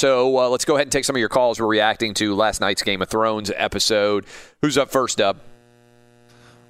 So 0.00 0.38
uh, 0.38 0.48
let's 0.48 0.64
go 0.64 0.76
ahead 0.76 0.86
and 0.86 0.92
take 0.92 1.04
some 1.04 1.14
of 1.14 1.20
your 1.20 1.28
calls. 1.28 1.60
We're 1.60 1.66
reacting 1.66 2.14
to 2.14 2.34
last 2.34 2.62
night's 2.62 2.82
Game 2.82 3.02
of 3.02 3.10
Thrones 3.10 3.52
episode. 3.54 4.24
Who's 4.62 4.78
up 4.78 4.90
first 4.90 5.20
up? 5.20 5.36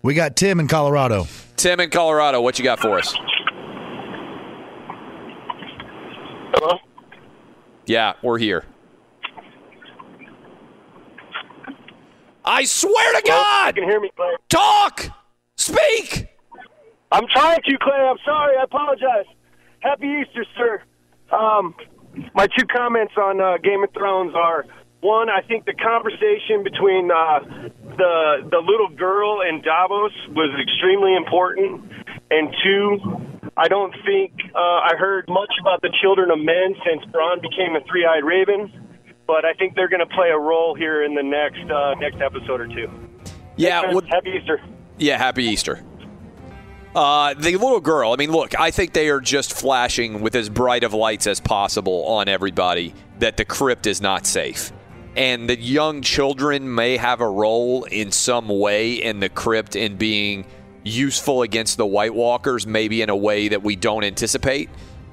We 0.03 0.15
got 0.15 0.35
Tim 0.35 0.59
in 0.59 0.67
Colorado. 0.67 1.29
Tim 1.55 1.79
in 1.79 1.91
Colorado. 1.91 2.41
What 2.41 2.59
you 2.59 2.65
got 2.65 2.81
for 2.81 2.99
us? 2.99 3.15
Hello? 6.55 6.79
Yeah, 7.87 8.15
we're 8.21 8.39
here. 8.39 8.65
I 12.45 12.65
swear 12.65 13.21
to 13.21 13.23
God! 13.29 13.77
You 13.77 13.83
can 13.83 13.91
hear 13.91 14.01
me, 14.01 14.11
Clay. 14.17 14.33
Talk! 14.49 15.07
Speak! 15.55 16.27
I'm 17.13 17.29
trying 17.29 17.61
to, 17.63 17.79
Clay. 17.79 17.95
I'm 17.95 18.19
sorry. 18.25 18.57
I 18.57 18.65
apologize. 18.65 19.27
Happy 19.79 20.21
Easter, 20.21 20.45
sir. 20.57 20.83
Um, 21.31 21.77
my 22.35 22.47
two 22.47 22.67
comments 22.67 23.15
on 23.17 23.41
uh, 23.41 23.57
Game 23.63 23.83
of 23.83 23.93
Thrones 23.93 24.35
are 24.35 24.65
one, 25.01 25.31
I 25.31 25.41
think 25.43 25.65
the 25.65 25.73
conversation 25.73 26.63
between 26.63 27.11
uh, 27.11 27.41
the 27.97 28.49
the 28.51 28.59
little 28.59 28.89
girl 28.89 29.41
and 29.41 29.63
Davos 29.63 30.13
was 30.29 30.53
extremely 30.61 31.17
important, 31.17 31.91
and 32.31 32.55
two, 32.63 32.99
I 33.57 33.69
don't 33.69 33.95
think 34.05 34.33
uh, 34.55 34.59
I 34.59 34.93
heard 34.99 35.25
much 35.29 35.53
about 35.61 35.81
the 35.81 35.91
children 36.03 36.31
of 36.31 36.39
men 36.39 36.75
since 36.85 37.05
Bran 37.11 37.41
became 37.41 37.77
a 37.77 37.81
three-eyed 37.89 38.25
raven, 38.25 38.71
but 39.27 39.45
I 39.45 39.55
think 39.55 39.75
they're 39.75 39.89
going 39.89 40.07
to 40.07 40.15
play 40.15 40.29
a 40.29 40.39
role 40.39 40.75
here 40.75 41.03
in 41.03 41.15
the 41.15 41.23
next 41.23 41.71
uh, 41.71 41.95
next 41.95 42.21
episode 42.21 42.61
or 42.61 42.69
two. 42.69 42.91
Yeah, 43.57 43.93
well- 43.93 44.03
happy 44.09 44.37
Easter. 44.39 44.61
Yeah, 44.99 45.17
happy 45.17 45.45
Easter. 45.45 45.83
Uh, 46.95 47.35
the 47.35 47.53
little 47.57 47.81
girl, 47.81 48.13
I 48.13 48.17
mean, 48.17 48.33
look, 48.33 48.59
I 48.59 48.71
think 48.73 48.93
they 48.93 49.09
are 49.11 49.21
just 49.21 49.53
flashing 49.55 50.21
with 50.23 50.35
as 50.35 50.49
bright 50.49 50.83
of 50.83 50.93
lights 50.93 51.27
as 51.29 51.39
possible 51.39 52.05
on 52.07 52.29
everybody 52.29 52.95
that 53.21 53.37
the 53.37 53.45
crypt 53.45 53.87
is 53.87 54.01
not 54.01 54.27
safe. 54.27 54.73
And 55.15 55.49
the 55.49 55.59
young 55.59 56.03
children 56.03 56.73
may 56.75 56.97
have 56.97 57.21
a 57.21 57.29
role 57.29 57.85
in 57.85 58.11
some 58.11 58.49
way 58.49 58.95
in 58.95 59.21
the 59.21 59.29
crypt 59.29 59.77
in 59.77 59.97
being 59.97 60.47
useful 60.83 61.43
against 61.43 61.77
the 61.77 61.87
White 61.87 62.15
Walkers, 62.15 62.67
maybe 62.67 63.03
in 63.03 63.11
a 63.11 63.17
way 63.17 63.49
that 63.49 63.63
we 63.63 63.77
don't 63.77 64.03
anticipate. 64.03 64.69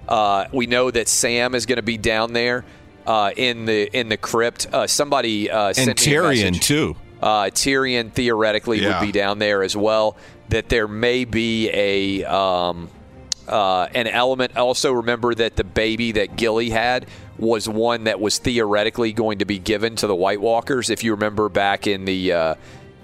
Uh, 0.08 0.46
we 0.54 0.66
know 0.66 0.90
that 0.90 1.08
Sam 1.08 1.54
is 1.54 1.66
going 1.66 1.76
to 1.78 1.82
be 1.84 1.98
down 1.98 2.34
there 2.34 2.64
uh, 3.06 3.32
in 3.36 3.66
the 3.66 3.90
in 3.98 4.08
the 4.10 4.18
crypt. 4.18 4.68
Uh, 4.72 4.88
somebody 4.88 5.50
uh, 5.52 5.68
And 5.68 5.76
sent 5.76 6.06
me 6.06 6.16
a 6.16 6.20
Tyrion, 6.22 6.62
too. 6.62 6.96
Uh, 7.22 7.46
Tyrion 7.46 8.12
theoretically 8.12 8.80
Yeah. 8.82 9.00
would 9.00 9.06
be 9.06 9.12
down 9.12 9.40
there 9.40 9.64
as 9.64 9.76
well. 9.76 10.16
That 10.50 10.70
there 10.70 10.88
may 10.88 11.26
be 11.26 11.70
a 11.70 12.24
um, 12.24 12.90
uh, 13.48 13.88
an 13.94 14.08
element. 14.08 14.56
Also, 14.58 14.92
remember 14.92 15.34
that 15.36 15.56
the 15.56 15.64
baby 15.64 16.14
that 16.14 16.36
Gilly 16.36 16.70
had 16.70 17.08
was 17.38 17.68
one 17.70 18.06
that 18.06 18.20
was 18.20 18.38
theoretically 18.40 19.14
going 19.14 19.40
to 19.40 19.46
be 19.46 19.60
given 19.60 19.96
to 19.98 20.08
the 20.08 20.16
White 20.16 20.42
Walkers. 20.42 20.90
If 20.90 21.04
you 21.04 21.12
remember 21.12 21.50
back 21.50 21.88
in 21.88 22.06
the 22.06 22.34
uh, 22.34 22.56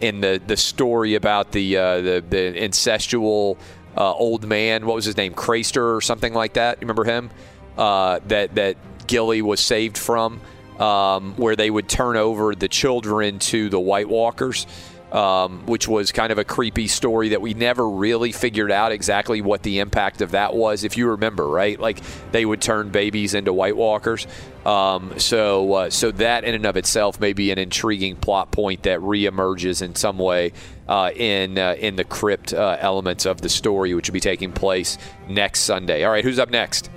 in 0.01 0.21
the 0.21 0.41
the 0.45 0.57
story 0.57 1.15
about 1.15 1.51
the 1.51 1.77
uh, 1.77 2.01
the 2.01 2.23
the 2.27 2.53
incestual 2.57 3.57
uh, 3.95 4.13
old 4.13 4.45
man, 4.45 4.85
what 4.85 4.95
was 4.95 5.05
his 5.05 5.17
name, 5.17 5.33
Craster 5.33 5.95
or 5.95 6.01
something 6.01 6.33
like 6.33 6.53
that. 6.53 6.77
You 6.77 6.87
remember 6.87 7.05
him? 7.05 7.29
Uh, 7.77 8.19
that 8.27 8.55
that 8.55 8.77
Gilly 9.07 9.41
was 9.41 9.59
saved 9.59 9.97
from, 9.97 10.41
um, 10.79 11.35
where 11.35 11.55
they 11.55 11.69
would 11.69 11.87
turn 11.87 12.17
over 12.17 12.55
the 12.55 12.67
children 12.67 13.39
to 13.39 13.69
the 13.69 13.79
White 13.79 14.09
Walkers 14.09 14.65
um, 15.13 15.63
which 15.67 15.87
was 15.87 16.11
kind 16.11 16.31
of 16.31 16.39
a 16.39 16.43
creepy 16.43 16.87
story 16.87 17.29
that 17.29 17.41
we 17.41 17.53
never 17.53 17.87
really 17.87 18.31
figured 18.31 18.71
out 18.71 18.91
exactly 18.91 19.41
what 19.41 19.61
the 19.61 19.79
impact 19.79 20.21
of 20.21 20.31
that 20.31 20.55
was. 20.55 20.83
If 20.83 20.97
you 20.97 21.09
remember, 21.09 21.47
right? 21.47 21.79
Like 21.79 22.01
they 22.31 22.45
would 22.45 22.61
turn 22.61 22.89
babies 22.89 23.35
into 23.35 23.53
White 23.53 23.77
Walkers. 23.77 24.25
Um, 24.65 25.13
so, 25.19 25.73
uh, 25.73 25.89
so 25.91 26.11
that 26.11 26.45
in 26.45 26.55
and 26.55 26.65
of 26.65 26.77
itself 26.77 27.19
may 27.19 27.33
be 27.33 27.51
an 27.51 27.59
intriguing 27.59 28.15
plot 28.15 28.51
point 28.51 28.83
that 28.83 29.01
reemerges 29.01 29.81
in 29.81 29.93
some 29.93 30.17
way 30.17 30.53
uh, 30.87 31.11
in 31.15 31.59
uh, 31.59 31.75
in 31.77 31.95
the 31.95 32.03
crypt 32.03 32.53
uh, 32.53 32.77
elements 32.79 33.25
of 33.25 33.41
the 33.41 33.49
story, 33.49 33.93
which 33.93 34.09
will 34.09 34.13
be 34.13 34.19
taking 34.19 34.51
place 34.51 34.97
next 35.27 35.61
Sunday. 35.61 36.03
All 36.03 36.11
right, 36.11 36.23
who's 36.23 36.39
up 36.39 36.49
next? 36.49 36.89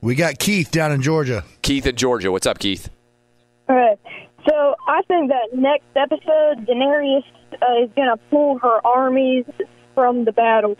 We 0.00 0.14
got 0.14 0.38
Keith 0.38 0.70
down 0.70 0.90
in 0.90 1.02
Georgia. 1.02 1.44
Keith 1.60 1.86
in 1.86 1.96
Georgia. 1.96 2.32
What's 2.32 2.46
up, 2.46 2.58
Keith? 2.58 2.88
All 3.68 3.76
right. 3.76 3.98
So 4.48 4.74
I 4.88 5.02
think 5.06 5.30
that 5.30 5.54
next 5.54 5.86
episode, 5.94 6.66
Daenerys 6.66 7.22
uh, 7.60 7.84
is 7.84 7.90
going 7.94 8.08
to 8.08 8.16
pull 8.30 8.58
her 8.58 8.86
armies 8.86 9.44
from 9.94 10.24
the 10.24 10.32
battle. 10.32 10.76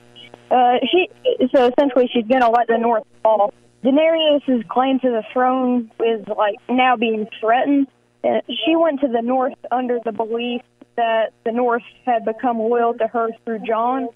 Uh, 0.51 0.75
she 0.91 1.09
so 1.55 1.69
essentially 1.69 2.09
she's 2.13 2.27
going 2.27 2.43
to 2.43 2.51
let 2.51 2.67
the 2.69 2.79
North 2.79 3.05
fall. 3.23 3.55
Daenerys' 3.83 4.69
claim 4.69 5.01
to 5.01 5.09
the 5.09 5.23
throne 5.33 5.91
is 6.05 6.25
like 6.37 6.57
now 6.69 6.97
being 6.97 7.27
threatened. 7.41 7.89
Uh, 8.23 8.41
she 8.47 8.77
went 8.77 9.01
to 9.01 9.09
the 9.09 9.23
North 9.23 9.55
under 9.71 9.99
the 10.05 10.13
belief 10.13 10.63
that 10.97 11.33
the 11.45 11.53
North 11.53 11.83
had 12.05 12.25
become 12.25 12.59
loyal 12.59 12.95
to 12.95 13.07
her 13.09 13.31
through 13.45 13.61
Jon. 13.67 14.09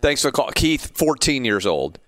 Thanks 0.00 0.22
for 0.22 0.28
the 0.28 0.32
call, 0.32 0.50
Keith. 0.52 0.96
Fourteen 0.96 1.44
years 1.44 1.66
old. 1.66 1.98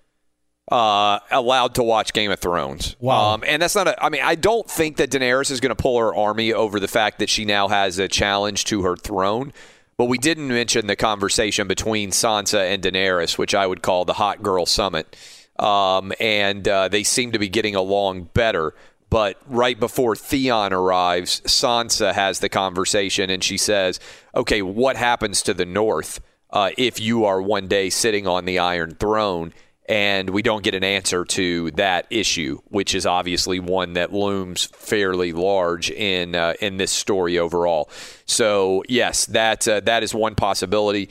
Uh, 0.71 1.19
allowed 1.31 1.73
to 1.75 1.83
watch 1.83 2.13
Game 2.13 2.29
of 2.29 2.39
Thrones. 2.39 2.95
Wow. 2.99 3.33
Um, 3.33 3.43
and 3.47 3.59
that's 3.61 3.73
not 3.75 3.87
a. 3.87 4.03
I 4.03 4.09
mean, 4.09 4.21
I 4.23 4.35
don't 4.35 4.69
think 4.69 4.97
that 4.97 5.09
Daenerys 5.09 5.49
is 5.49 5.59
going 5.59 5.75
to 5.75 5.81
pull 5.81 5.97
her 5.99 6.13
army 6.13 6.53
over 6.53 6.79
the 6.79 6.87
fact 6.87 7.19
that 7.19 7.29
she 7.29 7.45
now 7.45 7.67
has 7.69 7.97
a 7.97 8.07
challenge 8.07 8.65
to 8.65 8.83
her 8.83 8.95
throne. 8.95 9.51
But 9.99 10.05
we 10.05 10.17
didn't 10.17 10.47
mention 10.47 10.87
the 10.87 10.95
conversation 10.95 11.67
between 11.67 12.11
Sansa 12.11 12.73
and 12.73 12.81
Daenerys, 12.81 13.37
which 13.37 13.53
I 13.53 13.67
would 13.67 13.81
call 13.81 14.05
the 14.05 14.13
hot 14.13 14.41
girl 14.41 14.65
summit. 14.65 15.13
Um, 15.59 16.13
and 16.21 16.65
uh, 16.65 16.87
they 16.87 17.03
seem 17.03 17.33
to 17.33 17.37
be 17.37 17.49
getting 17.49 17.75
along 17.75 18.29
better. 18.33 18.73
But 19.09 19.41
right 19.45 19.77
before 19.77 20.15
Theon 20.15 20.71
arrives, 20.71 21.41
Sansa 21.41 22.13
has 22.13 22.39
the 22.39 22.47
conversation 22.47 23.29
and 23.29 23.43
she 23.43 23.57
says, 23.57 23.99
Okay, 24.33 24.61
what 24.61 24.95
happens 24.95 25.41
to 25.41 25.53
the 25.53 25.65
North 25.65 26.21
uh, 26.49 26.69
if 26.77 27.01
you 27.01 27.25
are 27.25 27.41
one 27.41 27.67
day 27.67 27.89
sitting 27.89 28.25
on 28.25 28.45
the 28.45 28.57
Iron 28.57 28.95
Throne? 28.95 29.51
And 29.89 30.29
we 30.29 30.43
don't 30.43 30.63
get 30.63 30.75
an 30.75 30.83
answer 30.83 31.25
to 31.25 31.71
that 31.71 32.05
issue, 32.11 32.59
which 32.65 32.93
is 32.93 33.07
obviously 33.07 33.59
one 33.59 33.93
that 33.93 34.13
looms 34.13 34.67
fairly 34.67 35.33
large 35.33 35.89
in 35.89 36.35
uh, 36.35 36.53
in 36.61 36.77
this 36.77 36.91
story 36.91 37.39
overall. 37.39 37.89
So 38.27 38.83
yes, 38.87 39.25
that 39.25 39.67
uh, 39.67 39.79
that 39.81 40.03
is 40.03 40.13
one 40.13 40.35
possibility. 40.35 41.09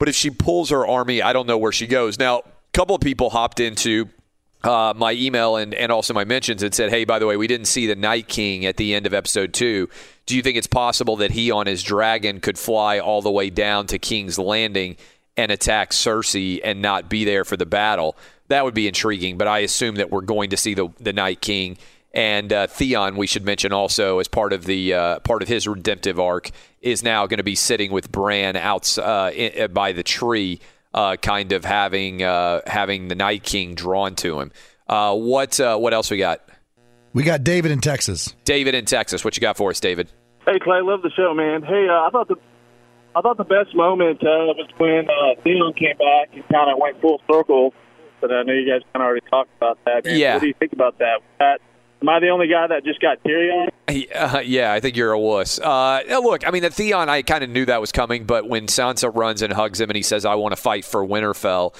But 0.00 0.08
if 0.08 0.16
she 0.16 0.30
pulls 0.30 0.70
her 0.70 0.84
army, 0.84 1.22
I 1.22 1.32
don't 1.32 1.46
know 1.46 1.58
where 1.58 1.70
she 1.70 1.86
goes. 1.86 2.18
Now, 2.18 2.38
a 2.38 2.42
couple 2.72 2.96
of 2.96 3.00
people 3.00 3.30
hopped 3.30 3.60
into 3.60 4.08
uh, 4.64 4.94
my 4.96 5.12
email 5.12 5.56
and, 5.56 5.72
and 5.72 5.92
also 5.92 6.12
my 6.12 6.24
mentions 6.24 6.64
and 6.64 6.74
said, 6.74 6.90
hey, 6.90 7.04
by 7.04 7.20
the 7.20 7.26
way, 7.26 7.36
we 7.36 7.46
didn't 7.46 7.66
see 7.66 7.86
the 7.86 7.94
Night 7.94 8.26
King 8.26 8.66
at 8.66 8.76
the 8.76 8.94
end 8.94 9.06
of 9.06 9.14
episode 9.14 9.52
two. 9.54 9.88
Do 10.26 10.36
you 10.36 10.42
think 10.42 10.56
it's 10.56 10.66
possible 10.66 11.16
that 11.16 11.30
he 11.30 11.52
on 11.52 11.66
his 11.66 11.84
dragon 11.84 12.40
could 12.40 12.58
fly 12.58 12.98
all 12.98 13.22
the 13.22 13.30
way 13.30 13.50
down 13.50 13.86
to 13.88 13.98
King's 13.98 14.38
Landing 14.38 14.96
and 15.38 15.50
attack 15.50 15.92
Cersei 15.92 16.60
and 16.62 16.82
not 16.82 17.08
be 17.08 17.24
there 17.24 17.46
for 17.46 17.56
the 17.56 17.64
battle? 17.64 18.14
That 18.48 18.64
would 18.64 18.74
be 18.74 18.86
intriguing, 18.86 19.38
but 19.38 19.48
I 19.48 19.60
assume 19.60 19.94
that 19.94 20.10
we're 20.10 20.20
going 20.20 20.50
to 20.50 20.56
see 20.56 20.74
the, 20.74 20.88
the 21.00 21.14
Night 21.14 21.40
King. 21.40 21.78
And 22.12 22.52
uh, 22.52 22.66
Theon, 22.66 23.16
we 23.16 23.26
should 23.26 23.44
mention 23.44 23.72
also 23.72 24.18
as 24.18 24.28
part 24.28 24.52
of 24.52 24.64
the 24.64 24.94
uh, 24.94 25.18
part 25.20 25.42
of 25.42 25.48
his 25.48 25.68
redemptive 25.68 26.18
arc, 26.18 26.50
is 26.80 27.02
now 27.02 27.26
going 27.26 27.38
to 27.38 27.44
be 27.44 27.54
sitting 27.54 27.92
with 27.92 28.10
Bran 28.10 28.56
out 28.56 28.98
uh, 28.98 29.30
in, 29.34 29.72
by 29.72 29.92
the 29.92 30.02
tree, 30.02 30.60
uh, 30.94 31.16
kind 31.16 31.52
of 31.52 31.64
having 31.64 32.22
uh, 32.22 32.62
having 32.66 33.08
the 33.08 33.14
Night 33.14 33.42
King 33.42 33.74
drawn 33.74 34.14
to 34.16 34.40
him. 34.40 34.52
Uh, 34.88 35.14
what 35.14 35.60
uh, 35.60 35.76
what 35.76 35.92
else 35.92 36.10
we 36.10 36.16
got? 36.16 36.48
We 37.12 37.24
got 37.24 37.44
David 37.44 37.72
in 37.72 37.80
Texas. 37.80 38.34
David 38.44 38.74
in 38.74 38.86
Texas. 38.86 39.22
What 39.22 39.36
you 39.36 39.42
got 39.42 39.58
for 39.58 39.70
us, 39.70 39.78
David? 39.78 40.08
Hey 40.46 40.58
Clay, 40.58 40.80
love 40.80 41.02
the 41.02 41.10
show, 41.10 41.34
man. 41.34 41.62
Hey, 41.62 41.88
uh, 41.90 42.06
I 42.06 42.08
thought 42.10 42.28
the 42.28 42.36
I 43.18 43.20
thought 43.20 43.36
the 43.36 43.42
best 43.42 43.74
moment 43.74 44.22
uh, 44.22 44.54
was 44.54 44.68
when 44.76 45.10
uh, 45.10 45.40
Theon 45.42 45.72
came 45.72 45.96
back 45.96 46.28
and 46.34 46.46
kind 46.48 46.70
of 46.70 46.78
went 46.78 47.00
full 47.00 47.20
circle. 47.28 47.74
But 48.20 48.30
I 48.32 48.44
know 48.44 48.52
you 48.52 48.70
guys 48.70 48.82
kind 48.92 49.02
of 49.02 49.08
already 49.08 49.26
talked 49.28 49.50
about 49.56 49.78
that. 49.86 50.04
Man. 50.04 50.16
Yeah. 50.16 50.34
What 50.34 50.42
do 50.42 50.46
you 50.46 50.54
think 50.54 50.72
about 50.72 50.98
that? 50.98 51.20
that? 51.40 51.60
Am 52.00 52.08
I 52.08 52.20
the 52.20 52.28
only 52.28 52.46
guy 52.46 52.68
that 52.68 52.84
just 52.84 53.00
got 53.00 53.22
teary 53.24 53.50
eyed? 53.50 53.72
Uh, 54.14 54.40
yeah, 54.44 54.72
I 54.72 54.78
think 54.78 54.96
you're 54.96 55.10
a 55.10 55.18
wuss. 55.18 55.58
Uh, 55.58 56.02
look, 56.22 56.46
I 56.46 56.52
mean, 56.52 56.62
the 56.62 56.70
Theon, 56.70 57.08
I 57.08 57.22
kind 57.22 57.42
of 57.42 57.50
knew 57.50 57.64
that 57.66 57.80
was 57.80 57.90
coming, 57.90 58.24
but 58.24 58.48
when 58.48 58.66
Sansa 58.66 59.12
runs 59.12 59.42
and 59.42 59.52
hugs 59.52 59.80
him 59.80 59.90
and 59.90 59.96
he 59.96 60.02
says, 60.02 60.24
I 60.24 60.36
want 60.36 60.52
to 60.52 60.60
fight 60.60 60.84
for 60.84 61.04
Winterfell, 61.04 61.74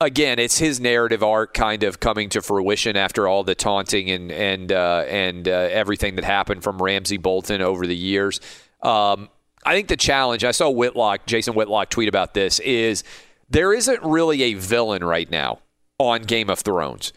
again, 0.00 0.38
it's 0.38 0.58
his 0.58 0.78
narrative 0.78 1.24
arc 1.24 1.54
kind 1.54 1.82
of 1.82 1.98
coming 1.98 2.28
to 2.30 2.42
fruition 2.42 2.96
after 2.96 3.26
all 3.26 3.42
the 3.42 3.56
taunting 3.56 4.10
and 4.10 4.30
and 4.30 4.70
uh, 4.70 5.04
and 5.08 5.48
uh, 5.48 5.50
everything 5.50 6.16
that 6.16 6.24
happened 6.24 6.62
from 6.62 6.80
Ramsay 6.80 7.16
Bolton 7.16 7.62
over 7.62 7.84
the 7.86 7.96
years. 7.96 8.40
Um, 8.82 9.28
I 9.68 9.74
think 9.74 9.88
the 9.88 9.96
challenge. 9.96 10.44
I 10.44 10.50
saw 10.50 10.70
Whitlock, 10.70 11.26
Jason 11.26 11.54
Whitlock, 11.54 11.90
tweet 11.90 12.08
about 12.08 12.34
this. 12.34 12.58
Is 12.60 13.04
there 13.48 13.72
isn't 13.72 14.02
really 14.02 14.42
a 14.42 14.54
villain 14.54 15.04
right 15.04 15.30
now 15.30 15.60
on 15.98 16.22
Game 16.22 16.50
of 16.50 16.60
Thrones 16.60 17.12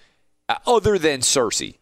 uh, 0.50 0.56
other 0.68 0.98
than 0.98 1.22
Cersei, 1.22 1.78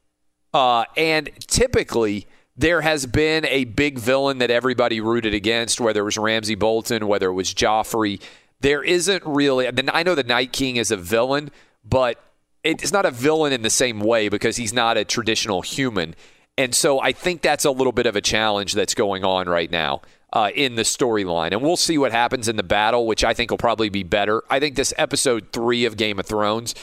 uh, 0.53 0.85
and 0.95 1.29
typically. 1.47 2.27
There 2.57 2.81
has 2.81 3.05
been 3.05 3.45
a 3.45 3.63
big 3.63 3.97
villain 3.97 4.39
that 4.39 4.51
everybody 4.51 4.99
rooted 4.99 5.33
against, 5.33 5.79
whether 5.79 6.01
it 6.01 6.03
was 6.03 6.17
Ramsay 6.17 6.55
Bolton, 6.55 7.07
whether 7.07 7.29
it 7.29 7.33
was 7.33 7.53
Joffrey 7.53 8.19
there 8.61 8.83
isn't 8.83 9.23
really. 9.25 9.67
I 9.67 10.03
know 10.03 10.15
the 10.15 10.23
Night 10.23 10.51
King 10.51 10.75
is 10.75 10.91
a 10.91 10.97
villain, 10.97 11.51
but 11.83 12.21
it's 12.63 12.91
not 12.91 13.05
a 13.05 13.11
villain 13.11 13.53
in 13.53 13.61
the 13.61 13.69
same 13.69 13.99
way 13.99 14.29
because 14.29 14.57
he's 14.57 14.73
not 14.73 14.97
a 14.97 15.05
traditional 15.05 15.61
human. 15.61 16.15
And 16.57 16.75
so 16.75 16.99
I 16.99 17.13
think 17.13 17.41
that's 17.41 17.63
a 17.63 17.71
little 17.71 17.93
bit 17.93 18.05
of 18.05 18.17
a 18.17 18.21
challenge 18.21 18.73
that's 18.73 18.93
going 18.93 19.23
on 19.23 19.47
right 19.47 19.71
now 19.71 20.01
uh, 20.33 20.51
in 20.55 20.75
the 20.75 20.83
storyline. 20.83 21.51
And 21.51 21.61
we'll 21.61 21.77
see 21.77 21.97
what 21.97 22.11
happens 22.11 22.47
in 22.47 22.55
the 22.55 22.63
battle, 22.63 23.05
which 23.05 23.23
I 23.23 23.33
think 23.33 23.51
will 23.51 23.57
probably 23.57 23.89
be 23.89 24.03
better. 24.03 24.43
I 24.49 24.59
think 24.59 24.75
this 24.75 24.93
episode 24.97 25.51
three 25.51 25.85
of 25.85 25.97
Game 25.97 26.19
of 26.19 26.25
Thrones, 26.25 26.75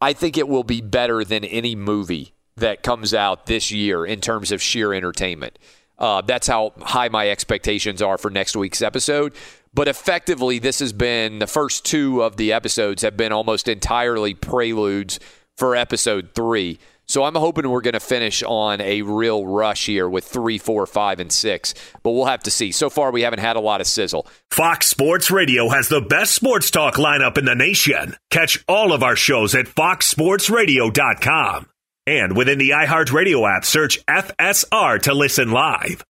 I 0.00 0.12
think 0.12 0.36
it 0.36 0.48
will 0.48 0.64
be 0.64 0.80
better 0.80 1.24
than 1.24 1.44
any 1.44 1.74
movie 1.74 2.34
that 2.56 2.82
comes 2.82 3.12
out 3.12 3.46
this 3.46 3.70
year 3.70 4.06
in 4.06 4.20
terms 4.20 4.52
of 4.52 4.62
sheer 4.62 4.92
entertainment. 4.92 5.58
Uh, 5.98 6.20
that's 6.22 6.46
how 6.46 6.72
high 6.80 7.08
my 7.08 7.28
expectations 7.30 8.02
are 8.02 8.18
for 8.18 8.30
next 8.30 8.56
week's 8.56 8.82
episode. 8.82 9.32
But 9.72 9.88
effectively, 9.88 10.58
this 10.58 10.78
has 10.78 10.92
been 10.92 11.40
the 11.40 11.46
first 11.46 11.84
two 11.84 12.22
of 12.22 12.36
the 12.36 12.52
episodes 12.52 13.02
have 13.02 13.16
been 13.16 13.32
almost 13.32 13.66
entirely 13.66 14.34
preludes 14.34 15.18
for 15.56 15.76
episode 15.76 16.30
three. 16.34 16.78
So 17.06 17.24
I'm 17.24 17.34
hoping 17.34 17.68
we're 17.68 17.82
going 17.82 17.92
to 17.92 18.00
finish 18.00 18.42
on 18.42 18.80
a 18.80 19.02
real 19.02 19.46
rush 19.46 19.84
here 19.86 20.08
with 20.08 20.24
three, 20.24 20.56
four, 20.58 20.86
five, 20.86 21.20
and 21.20 21.30
six. 21.30 21.74
But 22.02 22.12
we'll 22.12 22.24
have 22.24 22.42
to 22.44 22.50
see. 22.50 22.72
So 22.72 22.88
far, 22.88 23.12
we 23.12 23.20
haven't 23.22 23.40
had 23.40 23.56
a 23.56 23.60
lot 23.60 23.82
of 23.82 23.86
sizzle. 23.86 24.26
Fox 24.50 24.86
Sports 24.86 25.30
Radio 25.30 25.68
has 25.68 25.88
the 25.88 26.00
best 26.00 26.34
sports 26.34 26.70
talk 26.70 26.94
lineup 26.94 27.36
in 27.36 27.44
the 27.44 27.54
nation. 27.54 28.16
Catch 28.30 28.64
all 28.66 28.92
of 28.92 29.02
our 29.02 29.16
shows 29.16 29.54
at 29.54 29.66
foxsportsradio.com. 29.66 31.66
And 32.06 32.36
within 32.36 32.58
the 32.58 32.70
iHeartRadio 32.70 33.56
app, 33.56 33.64
search 33.64 34.04
FSR 34.06 35.00
to 35.02 35.14
listen 35.14 35.52
live. 35.52 36.04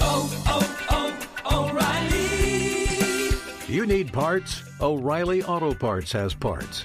Oh, 0.00 0.44
oh, 0.46 1.28
oh, 1.44 1.70
O'Reilly. 1.70 3.74
You 3.74 3.86
need 3.86 4.12
parts? 4.12 4.62
O'Reilly 4.80 5.42
Auto 5.42 5.74
Parts 5.74 6.12
has 6.12 6.34
parts. 6.34 6.84